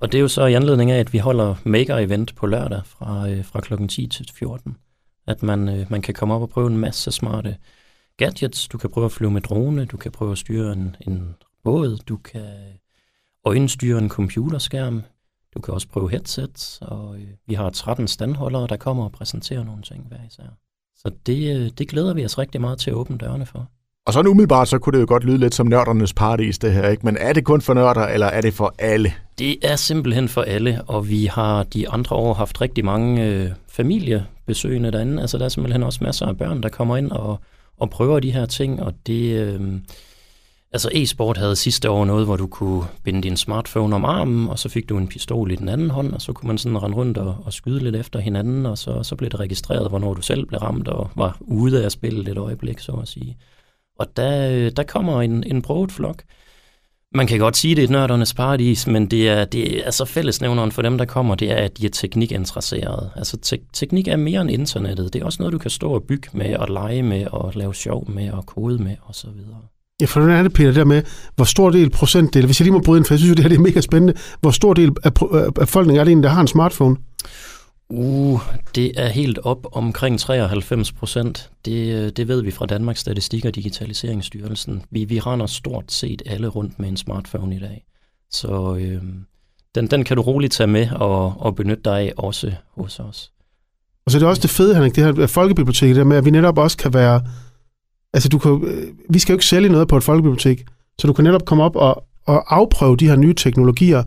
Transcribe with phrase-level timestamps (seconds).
[0.00, 3.28] Og det er jo så i anledning af, at vi holder maker-event på lørdag fra,
[3.28, 3.86] øh, fra kl.
[3.86, 4.76] 10 til 14.
[5.26, 7.56] At man, øh, man kan komme op og prøve en masse smarte
[8.16, 8.68] gadgets.
[8.68, 11.98] Du kan prøve at flyve med drone, du kan prøve at styre en, en båd,
[12.08, 12.54] du kan
[13.44, 15.02] øjenstyre en computerskærm,
[15.54, 19.64] du kan også prøve headsets, og øh, vi har 13 standholdere, der kommer og præsenterer
[19.64, 20.58] nogle ting hver især.
[20.96, 23.70] Så det, øh, det glæder vi os rigtig meget til at åbne dørene for.
[24.10, 26.88] Og sådan umiddelbart, så kunne det jo godt lyde lidt som nørdernes paradis, det her,
[26.88, 27.06] ikke?
[27.06, 29.12] Men er det kun for nørder, eller er det for alle?
[29.38, 33.50] Det er simpelthen for alle, og vi har de andre år haft rigtig mange øh,
[33.68, 35.20] familiebesøgende derinde.
[35.20, 37.40] Altså der er simpelthen også masser af børn, der kommer ind og,
[37.78, 39.32] og prøver de her ting, og det...
[39.36, 39.60] Øh,
[40.72, 44.58] Altså e-sport havde sidste år noget, hvor du kunne binde din smartphone om armen, og
[44.58, 46.96] så fik du en pistol i den anden hånd, og så kunne man sådan rende
[46.96, 50.22] rundt og, og skyde lidt efter hinanden, og så, så blev det registreret, hvornår du
[50.22, 53.36] selv blev ramt og var ude af spillet et øjeblik, så at sige.
[54.00, 56.22] Og der, øh, der kommer en, en broet flok.
[57.14, 60.04] Man kan godt sige, det er et nørdernes paradis, men det er, det er altså
[60.04, 63.10] fællesnævneren for dem, der kommer, det er, at de er teknikinteresserede.
[63.16, 65.12] Altså te- teknik er mere end internettet.
[65.12, 67.74] Det er også noget, du kan stå og bygge med, og lege med, og lave
[67.74, 69.28] sjov med, og kode med, osv.
[70.00, 71.02] Ja, for hvordan er det, Peter, der med,
[71.36, 73.44] hvor stor del procentdel, hvis jeg lige må bryde ind, for jeg synes, jo, det
[73.44, 75.10] her det er mega spændende, hvor stor del af,
[75.60, 76.96] af folkene er det en, der har en smartphone?
[77.92, 78.40] Uh,
[78.74, 81.50] det er helt op omkring 93 procent.
[81.64, 84.82] Det, øh, det ved vi fra Danmarks Statistik og Digitaliseringsstyrelsen.
[84.90, 87.84] Vi, vi render stort set alle rundt med en smartphone i dag.
[88.30, 89.02] Så øh,
[89.74, 93.32] den, den kan du roligt tage med og, og benytte dig af også hos os.
[94.06, 96.30] Og så er det også det fede, Henrik, det her folkebibliotek, der med, at vi
[96.30, 97.22] netop også kan være...
[98.12, 100.64] Altså, du kan, øh, vi skal jo ikke sælge noget på et folkebibliotek,
[100.98, 104.02] så du kan netop komme op og, og afprøve de her nye teknologier,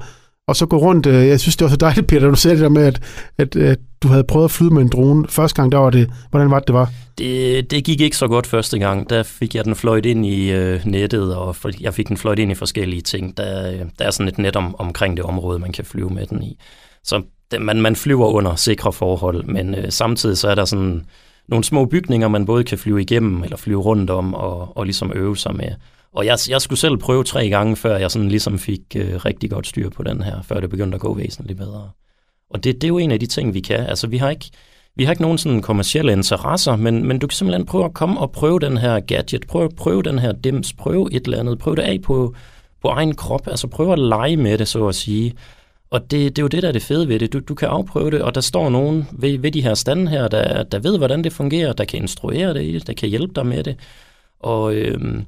[0.47, 1.05] og så gå rundt.
[1.05, 3.01] Øh, jeg synes, det var så dejligt, Peter, du sagde det der med, at,
[3.37, 5.27] at, at du havde prøvet at flyde med en drone.
[5.27, 6.89] Første gang, der var det, hvordan var det, det var?
[7.17, 9.09] Det, det gik ikke så godt første gang.
[9.09, 12.51] Der fik jeg den fløjt ind i øh, nettet, og jeg fik den fløjt ind
[12.51, 13.37] i forskellige ting.
[13.37, 16.27] Der, øh, der er sådan et net om, omkring det område, man kan flyve med
[16.27, 16.59] den i.
[17.03, 17.21] Så
[17.51, 21.05] det, man, man flyver under sikre forhold, men øh, samtidig så er der sådan
[21.47, 25.11] nogle små bygninger, man både kan flyve igennem eller flyve rundt om og, og ligesom
[25.15, 25.69] øve sig med.
[26.13, 29.49] Og jeg, jeg skulle selv prøve tre gange, før jeg sådan ligesom fik øh, rigtig
[29.49, 31.89] godt styr på den her, før det begyndte at gå væsentligt bedre.
[32.49, 33.79] Og det, det er jo en af de ting, vi kan.
[33.79, 34.49] Altså, vi har ikke,
[34.95, 38.19] vi har ikke nogen sådan kommersielle interesser, men, men du kan simpelthen prøve at komme
[38.19, 41.75] og prøve den her gadget, prøve, prøve den her dims, prøve et eller andet, prøve
[41.75, 42.35] det af på,
[42.81, 45.33] på egen krop, altså prøve at lege med det, så at sige.
[45.89, 47.33] Og det, det er jo det, der er det fede ved det.
[47.33, 50.27] Du, du kan afprøve det, og der står nogen ved, ved de her stande her,
[50.27, 53.33] der, der ved, hvordan det fungerer, der kan instruere det i det, der kan hjælpe
[53.35, 53.75] dig med det.
[54.39, 55.25] Og øhm,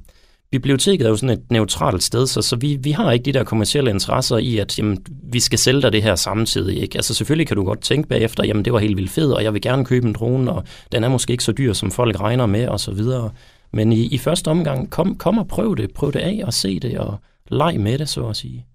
[0.50, 3.44] biblioteket er jo sådan et neutralt sted, så, så vi, vi har ikke de der
[3.44, 4.98] kommercielle interesser i, at jamen,
[5.32, 6.82] vi skal sælge dig det her samtidig.
[6.82, 6.98] Ikke?
[6.98, 9.52] Altså selvfølgelig kan du godt tænke bagefter, jamen det var helt vildt fedt, og jeg
[9.52, 12.46] vil gerne købe en drone, og den er måske ikke så dyr, som folk regner
[12.46, 13.30] med, og så videre.
[13.72, 16.80] Men i, i første omgang, kom, kom og prøv det, prøv det af og se
[16.80, 17.16] det, og
[17.50, 18.66] leg med det, så at sige.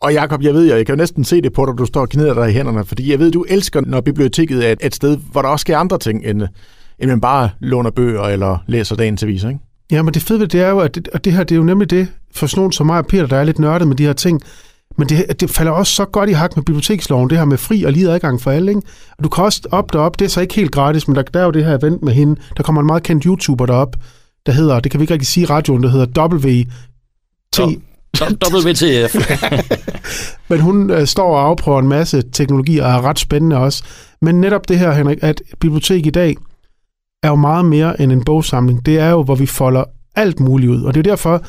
[0.00, 2.08] Og Jakob, jeg ved, jeg kan jo næsten se det på dig, du står og
[2.08, 5.42] knider dig i hænderne, fordi jeg ved, du elsker, når biblioteket er et sted, hvor
[5.42, 6.42] der også sker andre ting, end,
[6.98, 9.60] end man bare låner bøger eller læser dagens aviser, ikke?
[9.92, 11.56] Ja, men det fede ved det er jo, at det, og det her, det er
[11.56, 13.96] jo nemlig det, for sådan nogen som mig og Peter, der er lidt nørdet med
[13.96, 14.42] de her ting,
[14.98, 17.82] men det, det falder også så godt i hak med biblioteksloven, det her med fri
[17.84, 18.70] og lige adgang for alle.
[18.70, 18.82] Ikke?
[19.18, 21.40] Og du kan også op derop, det er så ikke helt gratis, men der, der
[21.40, 22.40] er jo det her event med hende.
[22.56, 23.96] Der kommer en meget kendt YouTuber derop,
[24.46, 27.60] der hedder, det kan vi ikke rigtig sige i radioen, der hedder WT...
[28.54, 29.14] WTF.
[30.50, 33.84] men hun øh, står og afprøver en masse teknologier og er ret spændende også.
[34.22, 36.36] Men netop det her, Henrik, at bibliotek i dag
[37.22, 38.86] er jo meget mere end en bogsamling.
[38.86, 39.84] Det er jo, hvor vi folder
[40.14, 40.82] alt muligt ud.
[40.82, 41.44] Og det er derfor,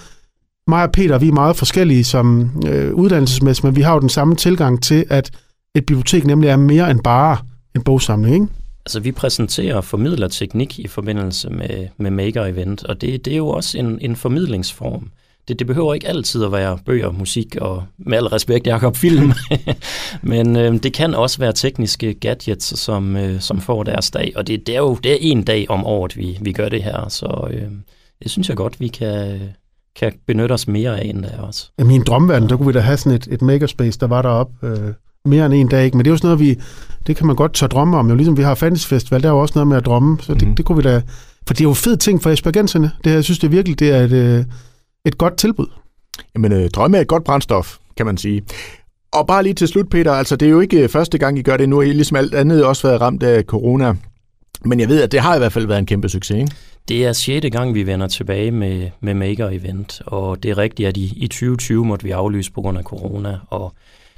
[0.68, 4.10] mig og Peter, vi er meget forskellige som øh, uddannelsesmæssigt, men vi har jo den
[4.10, 5.32] samme tilgang til, at
[5.76, 7.38] et bibliotek nemlig er mere end bare
[7.76, 8.48] en bogsamling, ikke?
[8.86, 13.34] Altså, vi præsenterer og formidler teknik i forbindelse med, med Maker Event, og det, det
[13.34, 15.10] er jo også en, en formidlingsform.
[15.48, 19.32] Det, det behøver ikke altid at være bøger, musik og med al respekt, Jacob, film.
[20.22, 24.34] Men øh, det kan også være tekniske gadgets, som, øh, som får deres dag.
[24.36, 26.84] Og det, det er jo det er en dag om året, vi, vi gør det
[26.84, 27.10] her.
[27.10, 27.72] Så øh,
[28.24, 29.40] det synes jeg godt, vi kan,
[30.00, 31.70] kan benytte os mere af end der også.
[31.80, 34.68] I min drømverden, der kunne vi da have sådan et, et makerspace, der var deroppe
[34.68, 34.94] øh,
[35.26, 35.86] mere end en dag.
[35.86, 35.98] Ikke?
[35.98, 36.60] Men det er jo sådan noget, vi,
[37.08, 38.10] det kan man godt tage drømme om.
[38.10, 40.18] Jo, ligesom vi har Fantasy Festival, der er jo også noget med at drømme.
[40.22, 40.56] Så det, mm.
[40.56, 41.02] det kunne vi da...
[41.48, 42.92] For det er jo fed ting for Esbjergenserne.
[43.04, 44.46] Det her, jeg synes det er virkelig, det er et, øh,
[45.06, 45.68] et godt tilbud.
[46.36, 48.44] Jamen, øh, drømme er et godt brændstof, kan man sige.
[49.12, 51.42] Og bare lige til slut, Peter, altså det er jo ikke øh, første gang, I
[51.42, 51.70] gør det.
[51.70, 53.96] Nu har I ligesom alt andet også været ramt af corona.
[54.66, 56.52] Men jeg ved, at det har i hvert fald været en kæmpe succes, ikke?
[56.88, 60.90] Det er sjette gang, vi vender tilbage med, med Maker Event, og det er rigtigt,
[60.90, 63.74] at i, i 2020 måtte vi aflyse på grund af corona, og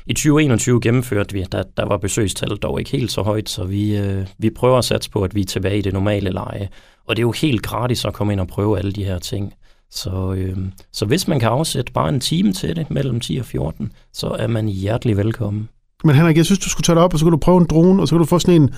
[0.05, 3.97] i 2021 gennemførte vi, der, der var besøgstallet dog ikke helt så højt, så vi,
[3.97, 6.69] øh, vi prøver at satse på, at vi er tilbage i det normale leje.
[7.05, 9.53] Og det er jo helt gratis at komme ind og prøve alle de her ting.
[9.91, 10.57] Så, øh,
[10.93, 14.27] så hvis man kan afsætte bare en time til det, mellem 10 og 14, så
[14.27, 15.69] er man hjertelig velkommen.
[16.03, 17.65] Men Henrik, jeg synes, du skulle tage det op, og så kan du prøve en
[17.69, 18.73] drone, og så kan du få sådan en,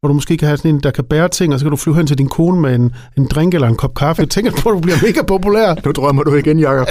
[0.00, 1.76] hvor du måske kan have sådan en, der kan bære ting, og så kan du
[1.76, 4.22] flyve hen til din kone med en, en drink eller en kop kaffe.
[4.22, 5.74] Jeg tænker på, at du bliver mega populær.
[5.84, 6.86] Nu drømmer du igen, Jacob.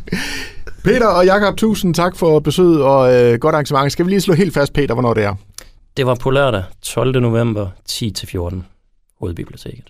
[0.84, 3.92] Peter og Jakob, tusind tak for besøget og øh, godt arrangement.
[3.92, 5.34] Skal vi lige slå helt fast, Peter, hvornår det er?
[5.96, 7.20] Det var på lørdag 12.
[7.20, 8.56] november 10-14,
[9.20, 9.84] Hovedbiblioteket.